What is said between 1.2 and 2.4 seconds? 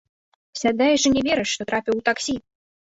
верыш, што трапіў у таксі!